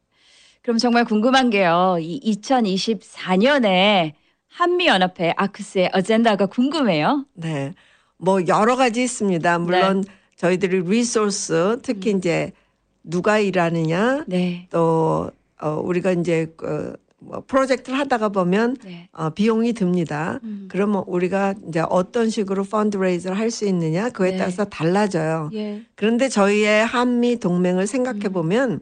[0.63, 1.99] 그럼 정말 궁금한 게요.
[2.01, 4.13] 이 2024년에
[4.49, 7.27] 한미 연합회 아크스의 어젠다가 궁금해요.
[7.35, 7.75] 네.
[8.17, 9.59] 뭐 여러 가지 있습니다.
[9.59, 10.05] 물론
[10.37, 12.53] 저희들이 리소스 특히 이제
[13.03, 14.69] 누가 일하느냐 네.
[14.71, 19.09] 또 어, 우리가 이제 그, 뭐 프로젝트를 하다가 보면 네.
[19.13, 20.41] 어, 비용이 듭니다.
[20.43, 20.67] 음.
[20.71, 24.37] 그러면 우리가 이제 어떤 식으로 펀드레이즈를 할 수 있느냐 그에 네.
[24.39, 25.51] 따라서 달라져요.
[25.55, 25.83] 예.
[25.95, 28.33] 그런데 저희의 한미 동맹을 생각해 음.
[28.33, 28.81] 보면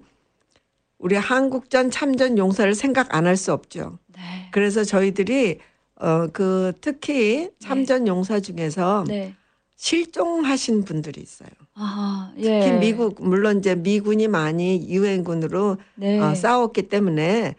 [0.98, 3.98] 우리 한국전 참전 용사를 생각 안 할 수 없죠.
[4.14, 4.20] 네.
[4.52, 5.58] 그래서 저희들이
[5.96, 9.34] 어 그 특히 참전 용사 중에서 네.
[9.76, 11.48] 실종하신 분들이 있어요.
[11.74, 12.78] 아, 특히 예.
[12.78, 16.18] 미국 물론 이제 미군이 많이 유엔군으로 네.
[16.20, 17.54] 어, 싸웠기 때문에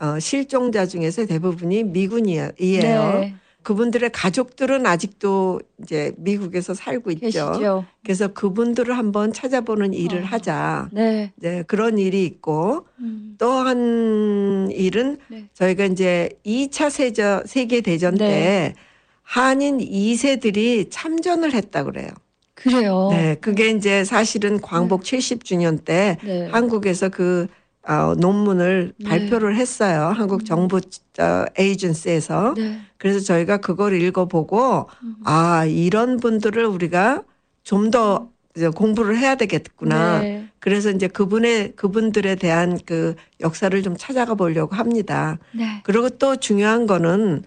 [0.00, 2.52] 어, 실종자 중에서 대부분이 미군이에요.
[2.58, 3.34] 네.
[3.62, 7.22] 그분들의 가족들은 아직도 이제 미국에서 살고 있죠.
[7.22, 7.84] 계시죠.
[8.02, 10.26] 그래서 그분들을 한번 찾아보는 일을 어.
[10.26, 10.90] 하자.
[10.92, 11.32] 네.
[11.36, 13.36] 네, 그런 일이 있고 음.
[13.38, 15.48] 또한 일은 네.
[15.54, 18.28] 저희가 이제 2차 세저, 세계 대전 네.
[18.28, 18.74] 때
[19.22, 22.08] 한인 2세들이 참전을 했다 그래요.
[22.54, 23.08] 그래요.
[23.10, 26.46] 네, 그게 이제 사실은 광복 70주년 때 네.
[26.48, 27.48] 한국에서 그
[27.86, 29.06] 어, 논문을 네.
[29.06, 29.08] 음.
[29.08, 30.12] 발표를 했어요.
[30.16, 30.78] 한국 정부
[31.18, 32.54] 어, 에이전시에서.
[32.56, 32.80] 네.
[32.96, 35.16] 그래서 저희가 그걸 읽어보고 음.
[35.24, 37.22] 아 이런 분들을 우리가
[37.62, 38.28] 좀 더
[38.74, 40.20] 공부를 해야 되겠구나.
[40.20, 40.48] 네.
[40.60, 45.38] 그래서 이제 그분의 그분들에 대한 그 역사를 좀 찾아가 보려고 합니다.
[45.52, 45.80] 네.
[45.82, 47.42] 그리고 또 중요한 거는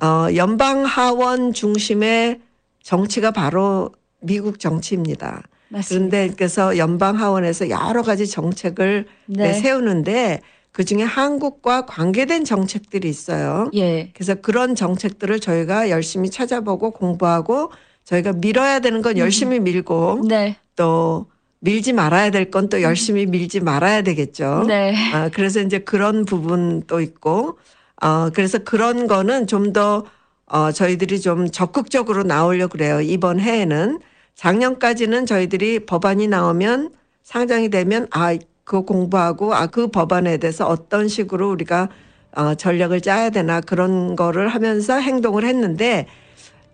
[0.00, 2.40] 어 연방 하원 중심의
[2.82, 5.42] 정치가 바로 미국 정치입니다.
[5.68, 6.16] 맞습니다.
[6.16, 9.48] 그런데 그래서 연방 하원에서 여러 가지 정책을 네.
[9.48, 10.40] 네, 세우는데
[10.72, 13.70] 그 중에 한국과 관계된 정책들이 있어요.
[13.74, 14.10] 예.
[14.14, 17.72] 그래서 그런 정책들을 저희가 열심히 찾아보고 공부하고
[18.04, 20.56] 저희가 밀어야 되는 건 열심히 밀고 네.
[20.76, 21.26] 또
[21.60, 24.64] 밀지 말아야 될 건 또 열심히 밀지 말아야 되겠죠.
[24.68, 24.94] 네.
[25.12, 27.58] 아, 그래서 이제 그런 부분도 있고,
[28.00, 30.04] 어, 그래서 그런 거는 좀 더,
[30.46, 33.00] 어, 저희들이 좀 적극적으로 나오려고 그래요.
[33.00, 33.98] 이번 해에는.
[34.38, 36.90] 작년까지는 저희들이 법안이 나오면
[37.24, 41.88] 상정이 되면, 아, 그거 공부하고, 아, 그 법안에 대해서 어떤 식으로 우리가
[42.36, 46.06] 어, 전략을 짜야 되나 그런 거를 하면서 행동을 했는데,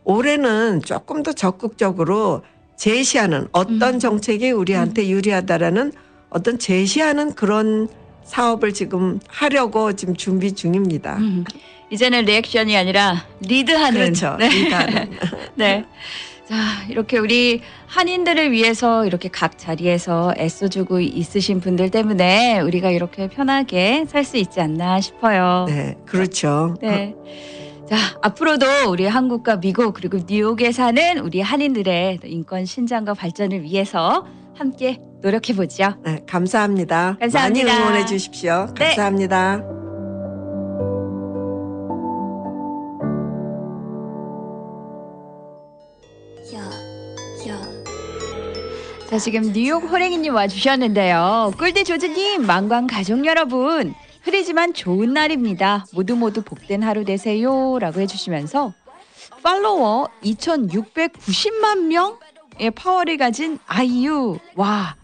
[0.05, 2.43] 올해는 조금 더 적극적으로
[2.77, 5.93] 제시하는 어떤 정책이 우리한테 유리하다라는
[6.29, 7.89] 어떤 제시하는 그런
[8.25, 11.17] 사업을 지금 하려고 지금 준비 중입니다.
[11.17, 11.45] 음.
[11.91, 14.01] 이제는 리액션이 아니라 리드하는.
[14.01, 14.37] 그렇죠.
[14.39, 14.49] 네.
[14.49, 15.11] 리드하는.
[15.55, 15.87] 네.
[16.55, 24.05] 자, 이렇게 우리 한인들을 위해서 이렇게 각 자리에서 애써주고 있으신 분들 때문에 우리가 이렇게 편하게
[24.07, 25.67] 살 수 있지 않나 싶어요.
[25.69, 26.77] 네, 그렇죠.
[26.81, 27.17] 네.
[27.91, 34.25] 자, 앞으로도 우리 한국과 미국 그리고 뉴욕에 사는 우리 한인들의 인권 신장과 발전을 위해서
[34.57, 35.95] 함께 노력해 보죠.
[36.05, 37.17] 네, 감사합니다.
[37.19, 37.69] 감사합니다.
[37.69, 38.69] 많이 응원해 주십시오.
[38.79, 38.87] 네.
[38.95, 39.74] 감사합니다.
[49.15, 51.53] 자, 지금 뉴욕 호랭이님 와주셨는데요.
[51.57, 55.87] 꿀대 조즈님, 망광 가족 여러분, 흐리지만 좋은 날입니다.
[55.93, 57.79] 모두 모두 복된 하루 되세요.
[57.79, 58.73] 라고 해주시면서
[59.45, 64.41] 팔로워 2,690만 명의 파워를 가진 아이유.
[64.57, 64.97] 와.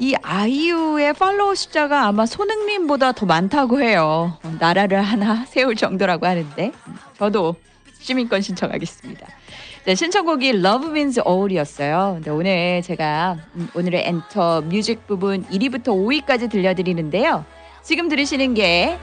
[0.00, 4.36] 이 아이유의 팔로워 숫자가 아마 손흥민보다 더 많다고 해요.
[4.58, 6.72] 나라를 하나 세울 정도라고 하는데
[7.16, 7.54] 저도
[8.00, 9.41] 시민권 신청하겠습니다.
[9.84, 12.12] 네, 신청곡이 Love Wins All이었어요.
[12.14, 17.44] 근데 오늘 제가 음, 오늘의 enter music 부분 1위부터 5위까지 들려드리는데요.
[17.82, 18.96] 지금 들으시는 게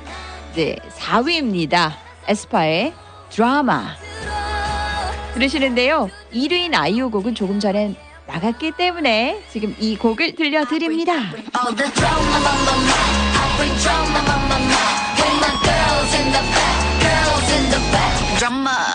[0.56, 1.92] 네, 4위입니다.
[2.28, 2.94] 에스파의
[3.30, 3.96] 드라마.
[5.34, 6.10] 들으시는데요.
[6.34, 11.14] 1위인 아이유 곡은 조금 전에 나갔기 때문에 지금 이 곡을 들려드립니다.
[18.40, 18.89] Drama,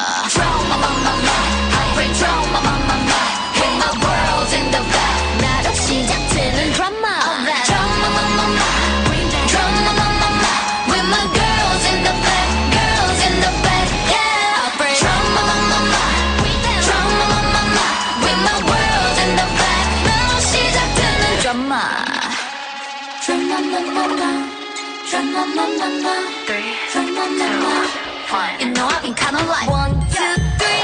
[28.61, 30.75] You know I've been kinda like one, two, three.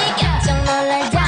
[1.12, 1.19] 깜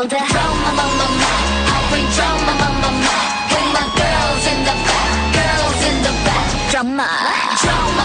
[0.00, 1.06] All drama, mama,
[2.16, 2.88] drama, mama,
[3.52, 7.04] with my girls in the back, girls in the back, drama,
[7.60, 7.99] drama,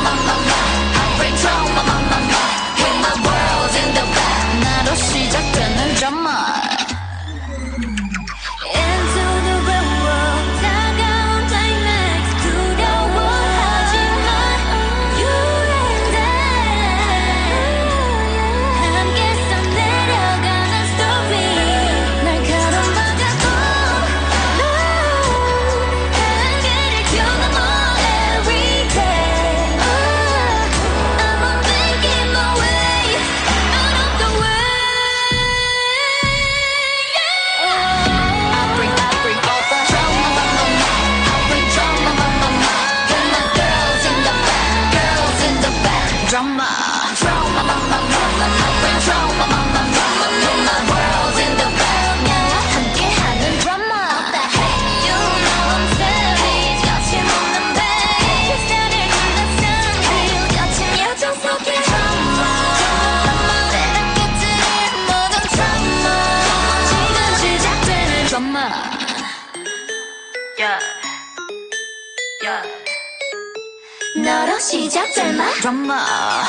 [75.66, 76.46] 드라마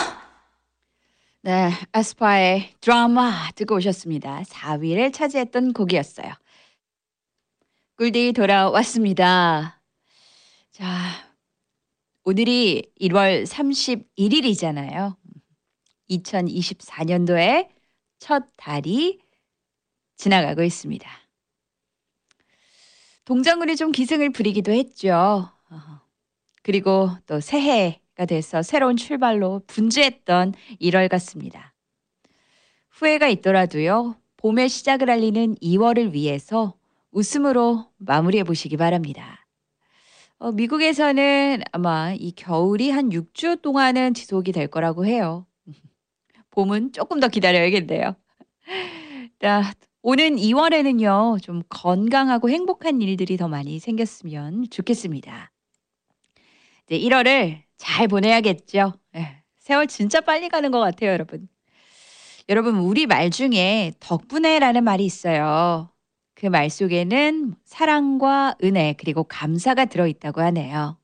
[1.40, 4.42] 네, 에스파의 드라마 듣고 오셨습니다.
[4.42, 6.34] 4위를 차지했던 곡이었어요.
[7.96, 9.80] 꿀디 돌아왔습니다.
[10.70, 10.84] 자,
[12.24, 15.16] 오늘이 1월 31일이잖아요.
[16.10, 17.70] 2024년도에
[18.18, 19.20] 첫 달이
[20.16, 21.10] 지나가고 있습니다.
[23.24, 25.50] 동작물이 좀 기승을 부리기도 했죠.
[25.70, 26.00] 어,
[26.62, 31.74] 그리고 또 새해가 돼서 새로운 출발로 분주했던 1월 같습니다.
[32.90, 36.74] 후회가 있더라도요, 봄의 시작을 알리는 2월을 위해서
[37.10, 39.46] 웃음으로 마무리해 보시기 바랍니다.
[40.38, 45.46] 어, 미국에서는 아마 이 겨울이 한 6주 동안은 지속이 될 거라고 해요.
[46.50, 48.16] 봄은 조금 더 기다려야겠네요.
[49.40, 55.50] 자, 오는 2월에는요, 좀 건강하고 행복한 일들이 더 많이 생겼으면 좋겠습니다.
[56.86, 58.94] 이제 1월을 잘 보내야겠죠.
[59.16, 61.48] 예, 세월 진짜 빨리 가는 것 같아요, 여러분.
[62.48, 65.90] 여러분, 우리 말 중에 덕분에 라는 말이 있어요.
[66.34, 70.98] 그 말 속에는 사랑과 은혜, 그리고 감사가 들어있다고 하네요.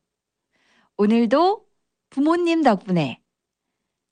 [0.98, 1.64] 오늘도
[2.10, 3.20] 부모님 덕분에,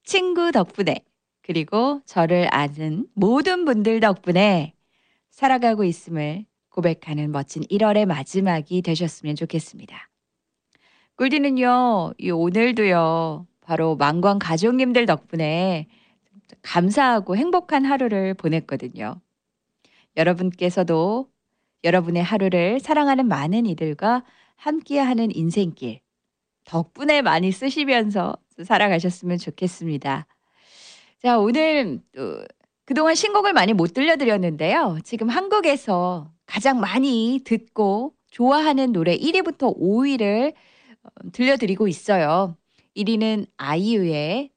[0.02, 1.04] 친구 덕분에,
[1.42, 4.74] 그리고 저를 아는 모든 분들 덕분에
[5.30, 10.09] 살아가고 있음을 고백하는 멋진 1월의 마지막이 되셨으면 좋겠습니다.
[11.20, 15.86] 꿀디는요, 이 오늘도요, 바로 망광 가족님들 덕분에
[16.62, 19.20] 감사하고 행복한 하루를 보냈거든요.
[20.16, 21.28] 여러분께서도
[21.84, 24.24] 여러분의 하루를 사랑하는 많은 이들과
[24.56, 26.00] 함께하는 인생길
[26.64, 30.26] 덕분에 많이 쓰시면서 살아가셨으면 좋겠습니다.
[31.22, 32.42] 자, 오늘 또
[32.86, 35.00] 그동안 신곡을 많이 못 들려드렸는데요.
[35.04, 40.69] 지금 한국에서 가장 많이 듣고 좋아하는 노래 1위부터 5위를 어,
[41.32, 42.56] 들려드리고 있어요.
[42.96, 44.50] 1위는 아이유의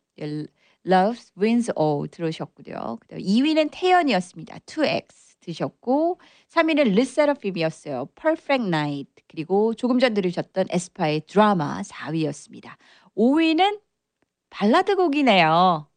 [0.85, 2.99] Love Wins All 들으셨고요.
[3.11, 4.59] 2위는 태연이었습니다.
[4.59, 5.07] 2X
[5.39, 6.19] 드셨고
[6.49, 8.07] 3위는 르세라핌이었어요.
[8.15, 12.71] Perfect Night 그리고 조금 전 들으셨던 에스파의 드라마 4위였습니다.
[13.17, 13.79] 5위는
[14.49, 15.87] 발라드 곡이네요.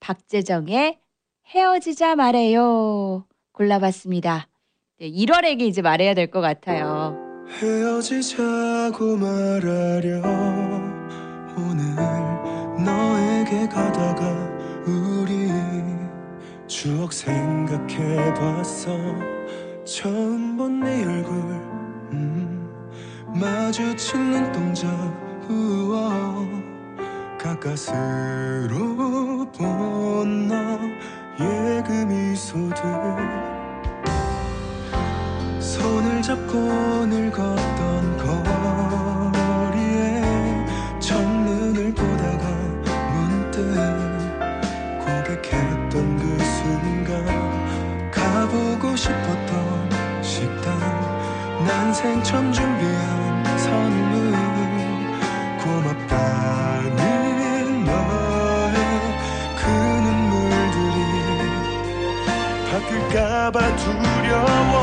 [0.00, 0.98] 박재정의
[1.46, 4.48] 헤어지자 말해요 골라봤습니다.
[4.98, 7.23] 네, 1월에게 이제 말해야 될 것 같아요.
[7.48, 10.20] 헤어지자고 말하려
[11.56, 11.94] 오늘
[12.84, 14.24] 너에게 가다가
[14.86, 15.50] 우리
[16.66, 18.90] 추억 생각해봤어.
[19.84, 21.34] 처음 본 네 얼굴
[22.12, 22.68] 음,
[23.28, 24.86] 마주친 눈동자
[25.48, 26.34] 우와
[27.38, 28.76] 가까스로
[29.52, 33.43] 본 너의 그 미소들
[35.84, 38.16] 손을 잡고 늘 걷던
[39.36, 40.22] 거리에
[40.98, 42.48] 첫눈을 보다가
[43.12, 43.58] 문득
[44.98, 50.74] 고백했던 그 순간 가보고 싶었던 식당
[51.66, 54.32] 난 생처음 준비한 선물
[55.62, 56.96] 고맙다는
[59.54, 59.68] 그
[62.70, 64.73] 바뀔까봐 두려워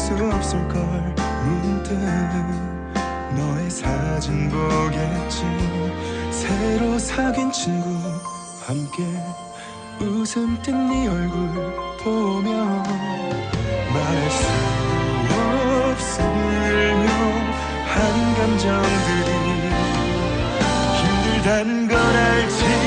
[0.00, 0.82] 수 없을걸.
[1.44, 1.92] 문득
[3.36, 5.44] 너의 사진 보겠지.
[6.30, 7.86] 새로 사귄 친구
[8.66, 9.04] 함께
[10.00, 11.50] 웃음 띤네 얼굴
[12.02, 12.50] 보며
[13.92, 14.46] 말할 수
[15.92, 16.24] 없을
[16.94, 19.30] 묘한 감정들이
[20.96, 22.79] 힘들단 걸 알지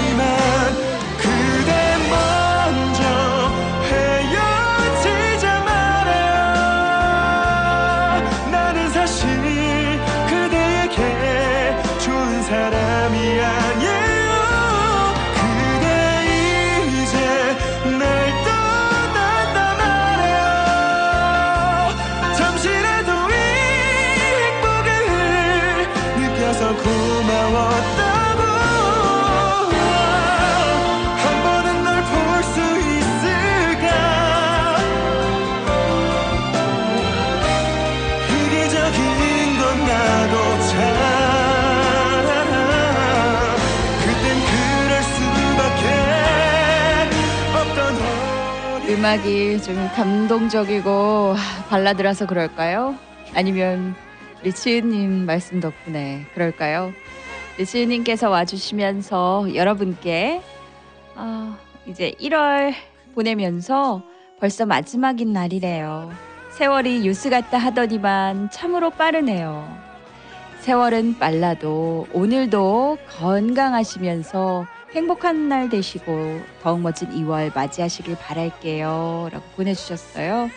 [49.03, 52.95] 음악이 좀 감동적이고 하, 발라드라서 그럴까요?
[53.35, 53.95] 아니면
[54.43, 56.93] 리치은님 말씀 덕분에 그럴까요?
[57.57, 60.41] 리치은님께서 와주시면서 여러분께
[61.15, 62.73] 아, 이제 1월
[63.13, 64.03] 보내면서
[64.39, 66.09] 벌써 마지막인 날이래요.
[66.51, 69.67] 세월이 뉴스 같다 하더니만 참으로 빠르네요.
[70.61, 79.29] 세월은 빨라도 오늘도 건강하시면서 행복한 날 되시고 더욱 멋진 2월 맞이하시길 바랄게요.
[79.31, 80.49] 라고 보내주셨어요.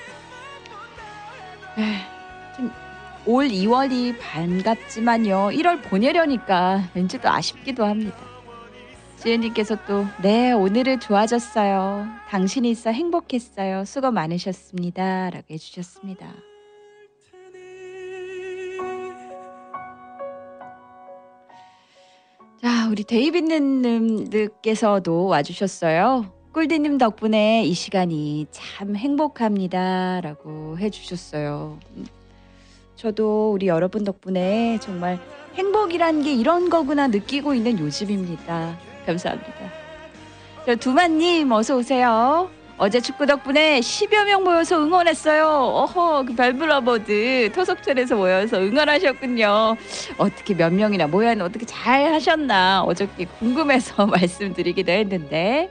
[3.25, 5.51] 좀올 2월이 반갑지만요.
[5.53, 8.17] 1월 보내려니까 왠지 또 아쉽기도 합니다.
[9.17, 12.07] 지은님께서 또, 네, 오늘은 좋아졌어요.
[12.29, 13.85] 당신이 있어 행복했어요.
[13.87, 15.31] 수고 많으셨습니다.
[15.31, 16.27] 라고 해주셨습니다.
[22.87, 26.33] 자, 우리 데이비드님께서도 와주셨어요.
[26.53, 30.21] 꿀디님 덕분에 이 시간이 참 행복합니다.
[30.21, 31.81] 라고 해주셨어요.
[31.97, 32.07] 음,
[32.95, 35.19] 저도 우리 여러분 덕분에 정말
[35.57, 38.79] 행복이란 게 이런 거구나 느끼고 있는 요즘입니다.
[39.05, 39.73] 감사합니다.
[40.65, 42.49] 저 두만님 어서 오세요.
[42.79, 45.47] 어제 축구 덕분에 10여 명 모여서 응원했어요.
[45.47, 49.77] 어허, 그 별블러버드 토속촌에서 모여서 응원하셨군요.
[50.19, 55.71] 어떻게 몇 명이나 모였나 어떻게 잘 하셨나 어저께 궁금해서 말씀드리기도 했는데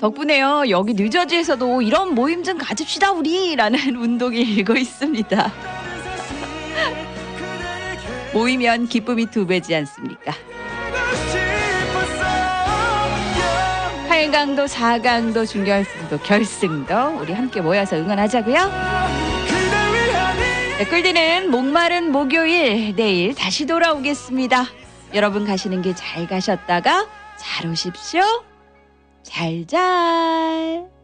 [0.00, 5.52] 덕분에요 여기 뉴저지에서도 이런 모임 좀 가집시다 우리라는 운동이 일고 있습니다.
[8.34, 10.32] 모이면 기쁨이 두 배지 않습니까?
[14.30, 18.56] 8강도 4강도 준결승도 결승도 우리 함께 모여서 응원하자고요.
[20.78, 24.64] 네, 꿀디는 목마른 목요일 내일 다시 돌아오겠습니다.
[25.14, 27.06] 여러분 가시는 길 잘 가셨다가
[27.36, 28.22] 잘 오십시오.
[29.22, 30.95] 잘 잘.